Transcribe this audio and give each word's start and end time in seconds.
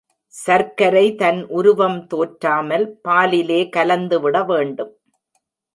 சர்க்கரை 0.33 1.03
தன் 1.15 1.41
உருவம் 1.49 1.99
தோற்றாமல் 2.07 2.87
பாலிலே 3.07 3.61
கலந்துவிட 3.77 4.45
வேண்டும். 4.45 4.93